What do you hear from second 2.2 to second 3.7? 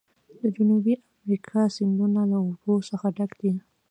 له اوبو څخه ډک دي.